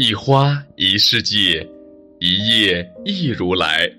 [0.00, 1.68] 一花一世界，
[2.20, 3.90] 一叶一如来。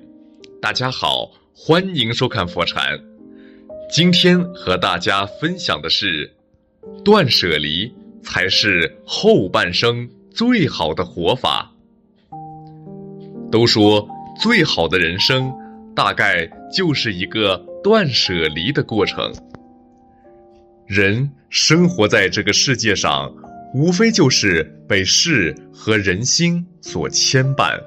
[0.62, 2.98] 大家好，欢迎收看佛禅。
[3.92, 6.34] 今天和大家分享的是，
[7.04, 7.94] 断舍离
[8.24, 11.70] 才是后半生最好的活法。
[13.52, 14.08] 都说
[14.40, 15.54] 最好的人生，
[15.94, 19.34] 大概就是一个断舍离的过程。
[20.88, 23.30] 人生活在这个世界上。
[23.74, 27.80] 无非就是被事和人心所牵绊，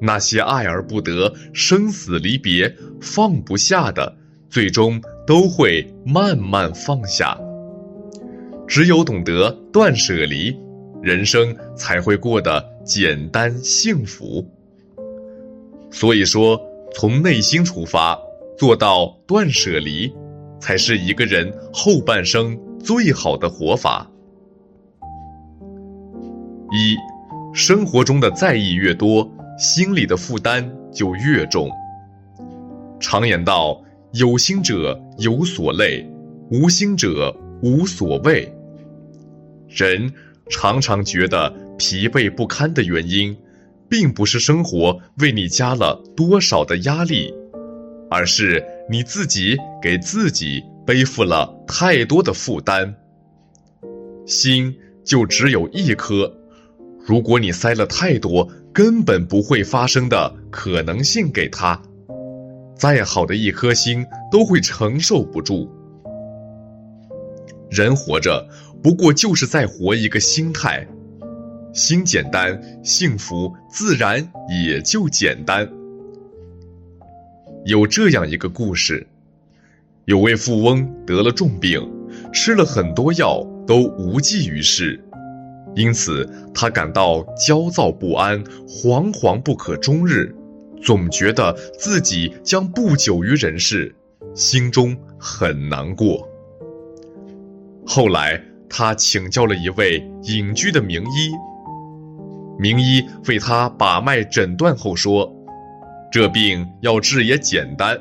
[0.00, 4.14] 那些爱而不得、生死离别、放不下的，
[4.50, 7.38] 最终都会慢慢放下。
[8.68, 10.54] 只有懂得断舍离，
[11.02, 14.46] 人生才会过得简单幸福。
[15.90, 16.60] 所以说，
[16.94, 18.18] 从内心出发，
[18.58, 20.12] 做到断舍离，
[20.60, 24.10] 才是一个人后半生最好的活法。
[26.72, 26.96] 一，
[27.52, 31.70] 生活中的在意越多，心里的负担就越重。
[32.98, 33.82] 常言道
[34.14, 36.10] ：“有心者有所累，
[36.50, 38.50] 无心者无所谓。”
[39.68, 40.10] 人
[40.48, 43.36] 常常觉得疲惫不堪的原因，
[43.88, 47.34] 并不是生活为你加了多少的压力，
[48.10, 52.94] 而是你自己给自己背负了太多的负担。
[54.24, 56.38] 心就只有一颗。
[57.04, 61.80] 如果你塞了太多根本不会发生的可能性给他，
[62.76, 65.70] 再好的一颗心都会承受不住。
[67.70, 68.46] 人活着
[68.82, 70.86] 不过就是在活一个心态，
[71.72, 75.68] 心简单，幸福自然也就简单。
[77.64, 79.06] 有这样一个故事，
[80.04, 81.80] 有位富翁得了重病，
[82.32, 85.02] 吃了很多药都无济于事。
[85.74, 90.34] 因此，他感到焦躁不安、惶惶不可终日，
[90.82, 93.94] 总觉得自己将不久于人世，
[94.34, 96.28] 心中很难过。
[97.86, 101.30] 后来，他请教了一位隐居的名医，
[102.58, 105.34] 名医为他把脉诊断后说
[106.12, 107.98] ：“这病要治也简单，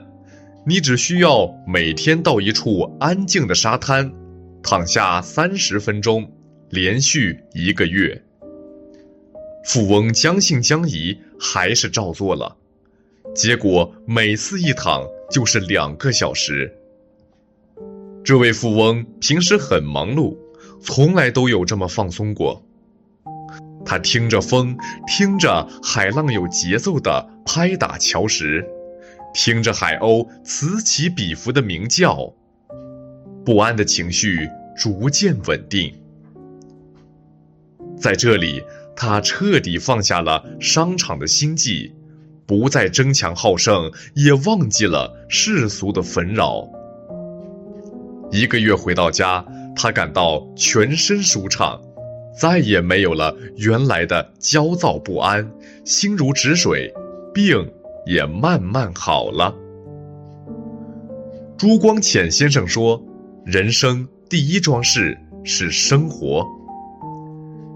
[0.66, 4.12] 你只需要每天到一处安静的沙滩，
[4.62, 6.30] 躺下三十分钟。”
[6.72, 8.24] 连续一个月，
[9.66, 12.56] 富翁将信将疑，还是照做了。
[13.36, 16.74] 结果每次一躺就是两个小时。
[18.24, 20.38] 这位富翁平时很忙碌，
[20.82, 22.64] 从来都有这么放松过。
[23.86, 28.66] 他听着风，听着海浪有节奏的拍打礁石，
[29.34, 32.34] 听着海鸥此起彼伏的鸣叫，
[33.44, 36.01] 不安的情绪逐渐稳定。
[38.02, 38.64] 在这里，
[38.96, 41.94] 他彻底放下了商场的心计，
[42.48, 46.68] 不再争强好胜，也忘记了世俗的纷扰。
[48.32, 49.46] 一个月回到家，
[49.76, 51.80] 他感到全身舒畅，
[52.40, 55.52] 再也没有了原来的焦躁不安，
[55.86, 56.92] 心如止水，
[57.32, 57.72] 病
[58.08, 59.56] 也慢慢好了。
[61.56, 63.00] 朱光潜先生说
[63.46, 66.44] ：“人生第一桩事是生活。”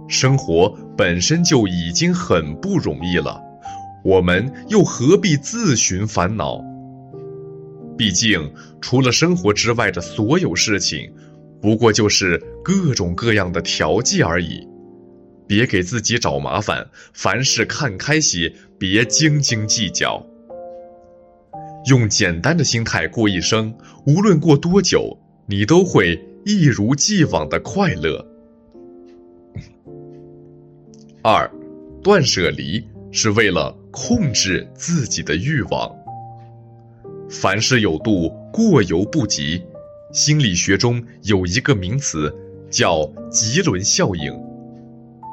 [0.08, 3.42] 生活本身就已经很不容易了，
[4.04, 6.64] 我们又何必自寻烦恼？
[7.98, 11.12] 毕竟，除了生活之外的所有事情，
[11.62, 14.68] 不过就是各种各样的调剂而已。
[15.48, 20.26] 别给自己找麻烦，凡事看开些，别斤斤计较。
[21.88, 25.18] 用简单的心态过一生，无论过多久，
[25.48, 28.35] 你都会一如既往的快乐。
[31.28, 31.50] 二，
[32.04, 35.92] 断舍离是为了控制自己的欲望。
[37.32, 39.60] 凡事有度，过犹不及。
[40.12, 42.32] 心理学中有一个名词
[42.70, 44.32] 叫“棘轮效应”，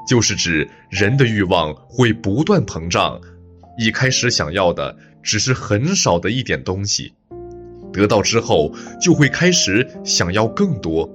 [0.08, 3.20] 就是指人的欲望会不断膨胀。
[3.76, 7.12] 一开始想要的只是很少的一点东西，
[7.92, 11.06] 得到之后就会开始想要更多。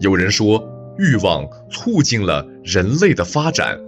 [0.00, 0.75] 有人说。
[0.98, 3.78] 欲望促进了人类的发展，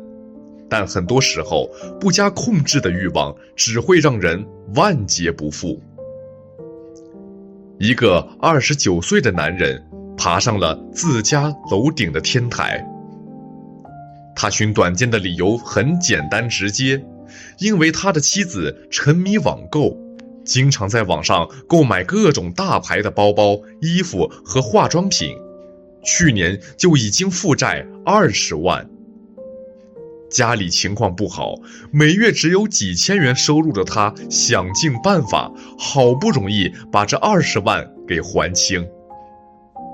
[0.68, 5.80] 但很多时候不加控制的欲望只会让人万劫不复。
[7.78, 9.82] 一个二十九岁的男人
[10.16, 12.84] 爬上了自家楼顶的天台，
[14.34, 17.02] 他寻短见的理由很简单直接，
[17.58, 19.96] 因为他的妻子沉迷网购，
[20.44, 25.36] 经常在网上购买各种大牌的包包、衣服和化妆品。
[26.04, 28.88] 去年就已经负债二十万，
[30.30, 31.54] 家里情况不好，
[31.90, 38.86] 每月只有几千元收入的他，想尽办法，好不容易把这二十万给还清。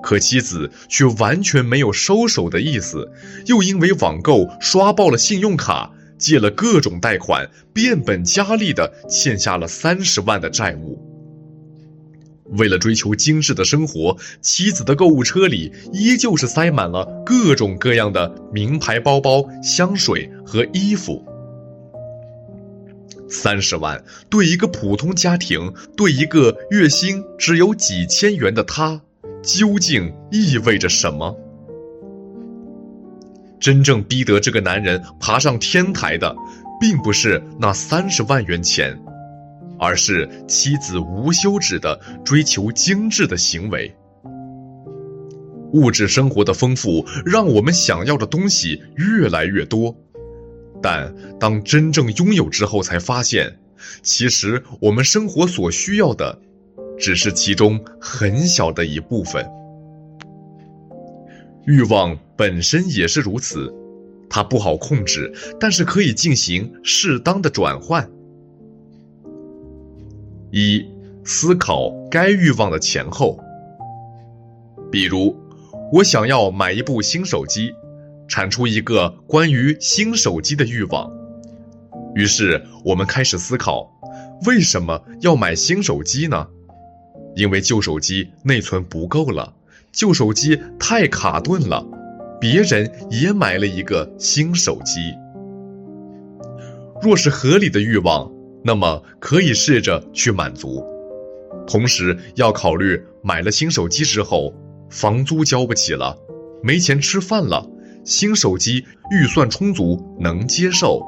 [0.03, 3.11] 可妻子却完全没有收手的意思，
[3.47, 11.14] 又因为网购刷爆了信用卡，借了各种贷款，变本加厉的欠下了三十万的债务。
[12.51, 21.25] 为了追求精致的生活，妻子的购物车里依旧是塞满了各种各样的名牌包包、香水和衣服。
[23.29, 29.01] 三十万对一个普通家庭，对一个月薪只有几千元的他。
[29.43, 31.37] 究竟意味着什么？
[33.61, 36.35] 真正逼得这个男人爬上天台的，
[36.81, 38.99] 并不是那三十万元钱，
[39.79, 43.95] 而是妻子无休止的追求精致的行为。
[45.73, 49.97] 物质生活的丰富，让我们想要的东西越来越多，
[50.83, 53.59] 但当真正拥有之后，才发现，
[54.03, 56.41] 其实我们生活所需要的。
[56.97, 59.45] 只是其中很小的一部分。
[61.67, 63.75] 欲望本身也是如此，
[64.31, 68.09] 它不好控制，但是可以进行适当的转换。
[70.57, 70.87] 一、
[71.25, 73.41] 思考该欲望的前后。
[74.89, 75.37] 比如，
[75.93, 77.75] 我想要买一部新手机，
[78.29, 81.11] 产出一个关于新手机的欲望。
[82.15, 83.91] 于是，我们开始思考，
[84.47, 86.47] 为什么要买新手机呢？
[87.35, 89.55] 因为旧手机内存不够了，
[89.91, 91.85] 旧手机太卡顿了，
[92.41, 95.15] 别人也买了一个新手机。
[97.03, 98.31] 若是合理的欲望，
[98.67, 100.83] 那么可以试着去满足，
[101.67, 104.55] 同时要考虑买了新手机之后，
[104.89, 106.17] 房租交不起了，
[106.63, 107.69] 没钱吃饭了，
[108.05, 111.03] 新手机预算充足能接受。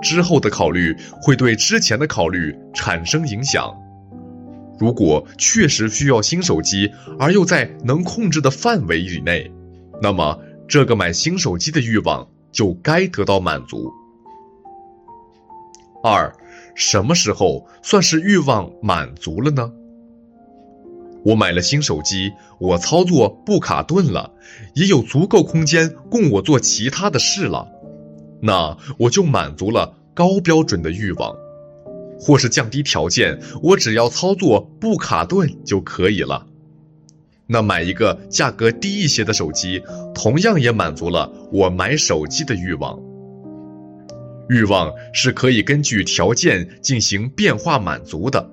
[0.00, 3.72] 之后的考虑会对之前的考虑产生影响。
[4.78, 9.50] 如果确实需要新手机，而又在能控制的范围以内，
[10.00, 10.38] 那么
[10.68, 13.92] 这个买新手机的欲望就该得到满足。
[16.02, 16.32] 二，
[16.74, 19.72] 什么时候算是欲望满足了呢？
[21.24, 24.32] 我买了新手机，我操作不卡顿了，
[24.74, 27.68] 也有足够空间供我做其他的事了，
[28.40, 31.34] 那我就满足了高标准的欲望。
[32.18, 36.46] 或是降低条件，我只要操作不卡顿就可以了。
[37.48, 39.82] 那买一个价格低一些的手机，
[40.14, 42.98] 同样也满足了我买手机的欲望。
[44.52, 48.50] 欲望是可以根据条件进行变化满足的，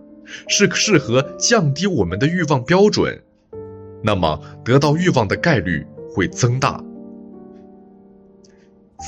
[0.47, 3.21] 是适合降低我们的欲望标准，
[4.01, 6.83] 那么得到欲望的概率会增大。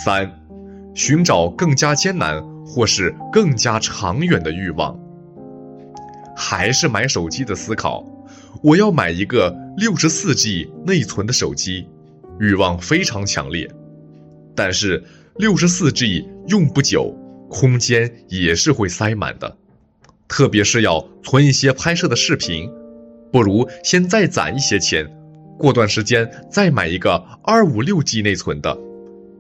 [0.06, 0.30] 三，
[0.94, 2.52] 寻找更加艰难。
[2.64, 4.98] 或是更加长远的欲望，
[6.38, 8.06] 还是买手机的思考。
[8.64, 11.90] 我要买一个六十四 G 内存的手机，
[12.40, 13.70] 欲望非常强烈。
[14.56, 15.04] 但是
[15.38, 17.18] 六十四 G 用不久，
[17.50, 19.58] 空间也是会塞满的，
[20.28, 22.70] 特别是要存一些拍摄的视频，
[23.32, 25.10] 不如先再攒一些钱，
[25.58, 28.78] 过段时间再买一个二五六 G 内存的，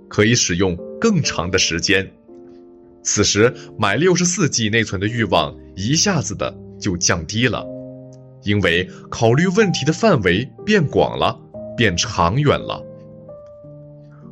[0.08, 2.10] 可以使用更长的时间。
[3.04, 7.66] 此时买六十四 G 内存的欲望一下子的就降低了，
[8.44, 11.38] 因为考虑问题的范围变广了，
[11.76, 12.82] 变长远了。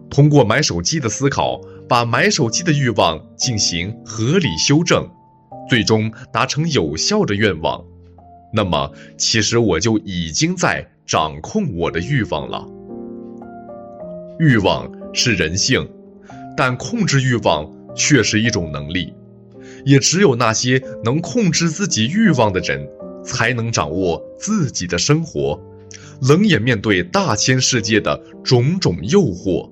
[0.10, 5.08] 通过买手机的思考，把买手机的欲望进行合理修正，
[5.70, 7.84] 最终达成有效的愿望，
[8.54, 12.68] 那么其实我就已经在掌控我的欲望了。
[14.40, 15.90] 欲望是人性，
[16.56, 17.70] 但控制欲望。
[17.96, 19.14] 却是一种能力，
[19.84, 22.88] 也只有那些能控制自己欲望的人，
[23.26, 25.60] 才能掌握自己的生活，
[26.22, 29.70] 冷眼面对大千世界的种种诱惑，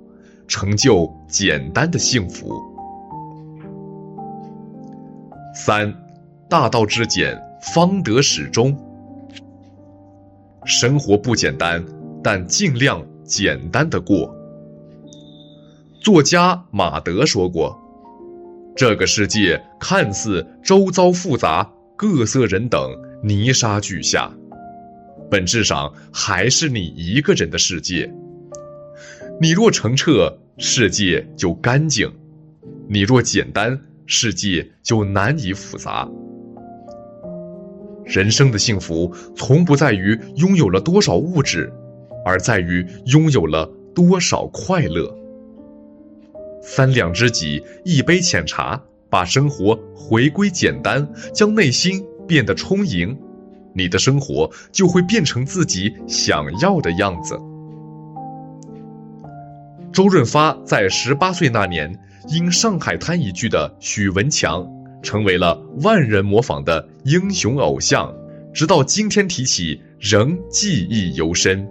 [0.48, 2.52] 成就简单的幸福。
[5.54, 5.94] 三，
[6.50, 7.38] 大道至简，
[7.74, 8.78] 方得始终。
[10.66, 11.84] 生活不简单，
[12.24, 14.34] 但尽量简单的过。
[16.04, 17.78] 作家马德说过。
[18.76, 22.92] 这个世界看似周遭复杂，各色人等，
[23.24, 24.32] 泥沙俱下，
[25.32, 28.14] 本质上还是你一个人的世界。
[29.40, 32.10] 你若澄澈，世界就干净；
[32.90, 36.10] 你若简单，世界就难以复杂。
[38.04, 41.72] 人生的幸福，从不在于拥有了多少物质，
[42.26, 45.16] 而在于拥有了多少快乐。
[46.64, 53.16] 三两知己，一杯浅茶，把生活回归简单，将内心变得充盈，
[53.76, 57.40] 你的生活就会变成自己想要的样子。
[59.98, 61.92] 周润发在十八岁那年，
[62.28, 64.64] 因《上海滩》一剧的许文强，
[65.02, 68.14] 成为了万人模仿的英雄偶像，
[68.54, 71.68] 直到今天提起，仍记忆犹深。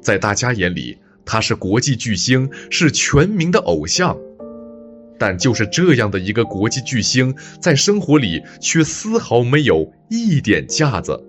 [0.00, 4.18] 在大家眼里，他是国际巨星，是全民的偶像。
[5.20, 11.27] 但就是这样的一个国际巨星，在生活里却丝毫没有一点架子。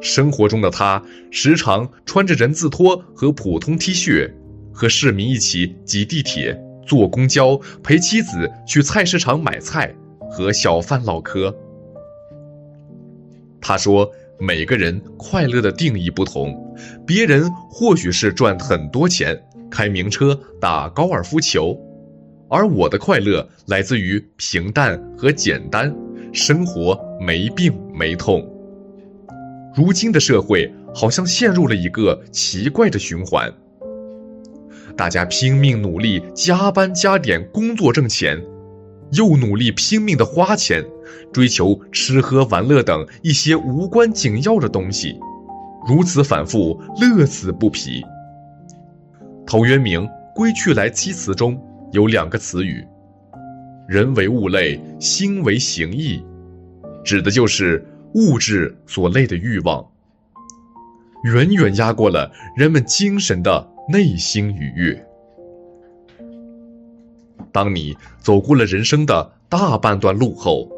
[0.00, 4.30] 生活中的他，时常穿着人字拖和普通 T 恤，
[4.72, 9.94] 和市民一起挤地铁、坐公交，陪妻子去菜市场买菜，
[10.30, 11.54] 和小贩唠嗑。
[13.60, 16.76] 他说：“每个人快乐的定义不同，
[17.06, 19.36] 别人或许是赚很多钱、
[19.68, 21.76] 开名车、打高尔夫球，
[22.48, 25.92] 而我的快乐来自于平淡和简单，
[26.32, 28.48] 生活没病没痛。”
[29.74, 33.52] 如今的社会好像陷入了一个奇怪的循环，
[34.96, 38.42] 大家拼命努力，加班加点工作挣钱，
[39.12, 40.84] 又努力拼命的花钱，
[41.32, 45.20] 追求吃喝玩乐等一些无关紧要的东西，
[45.86, 48.02] 如此反复，乐此不疲。
[49.46, 50.00] 陶渊明
[50.34, 51.60] 《归去来兮辞》中
[51.92, 52.84] 有两个词语
[53.86, 56.22] ：“人为物累，心为形役”，
[57.04, 57.86] 指的就是。
[58.14, 59.86] 物质所累的欲望，
[61.24, 65.04] 远远压过了人们精神的内心愉悦。
[67.52, 70.70] 当你走过了人生的大半段路后，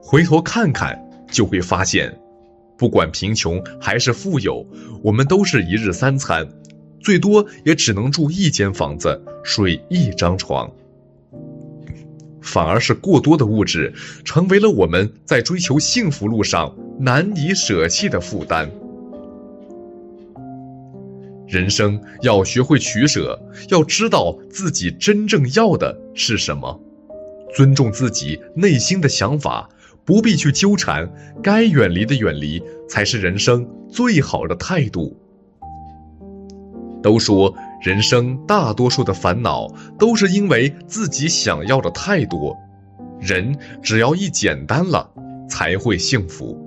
[0.00, 0.98] 回头看看，
[1.30, 2.18] 就会发现，
[2.76, 4.66] 不管贫穷还是富有，
[5.02, 6.46] 我们都是一日三餐，
[7.00, 10.70] 最多也只能住一间房子，睡一张床。
[12.48, 13.92] 反而是过多的物质，
[14.24, 18.70] 成为了我们在追求幸福路上难以舍弃的负担。
[21.46, 23.38] 人生要学会取舍，
[23.68, 26.80] 要知道自己真正要的是什么，
[27.54, 29.68] 尊重自己内心的想法，
[30.06, 31.10] 不必去纠缠，
[31.42, 35.14] 该远离的远离，才是人生最好的态度。
[37.02, 37.54] 都说。
[37.80, 39.68] 人生大多数的烦恼，
[39.98, 42.56] 都是因为自己想要的太多。
[43.20, 45.10] 人只要一简单了，
[45.48, 46.58] 才会幸福。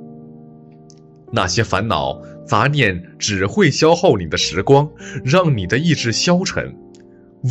[1.33, 4.89] 那些烦恼杂念只会消耗你的时光，
[5.23, 6.75] 让你的意志消沉。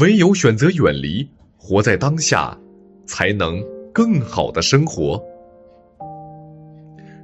[0.00, 2.56] 唯有选择远离，活在当下，
[3.06, 3.62] 才能
[3.92, 5.22] 更好的生活。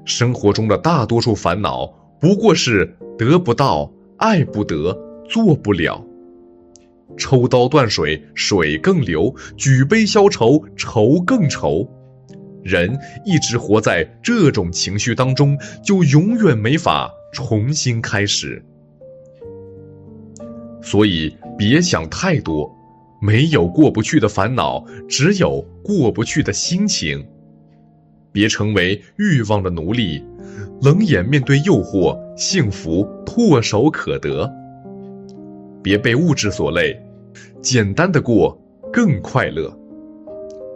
[0.05, 1.87] 生活中的大多数烦恼，
[2.21, 6.05] 不过是得不到、爱不得、做不了。
[7.16, 11.88] 抽刀断水，水更流；举杯消愁，愁更愁。
[12.62, 18.64] 人一直活在这种情绪当中，就永远没法重新开始。
[20.82, 22.70] 所以，别想太多，
[23.20, 27.25] 没有过不去的烦恼，只有过不去的心情。
[28.32, 30.22] 别成为欲望的奴隶，
[30.82, 34.52] 冷眼面对诱惑，幸福唾手可得。
[35.87, 37.00] 别被物质所累。
[37.62, 38.61] 简单的过
[38.93, 39.73] 更快乐，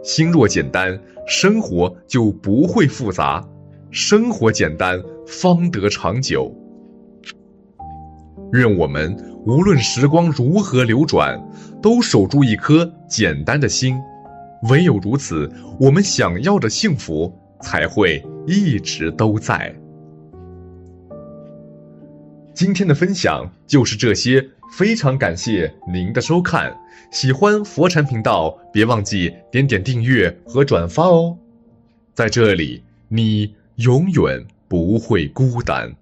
[0.01, 3.45] 心若简单，生活就不会复杂；
[3.91, 6.55] 生活简单，方得长久。
[8.53, 9.13] 愿我们
[9.45, 11.37] 无论时光如何流转，
[11.81, 13.99] 都守住一颗简单的心。
[14.69, 19.75] 唯有如此，我们想要的幸福才会一直都在。
[22.53, 24.51] 今天的分享就是这些。
[24.71, 26.75] 非常感谢您的收看，
[27.11, 31.37] 喜欢佛禅频道，别忘记点点订阅和转发哦。
[32.13, 35.93] 在这里，你永远不会孤单。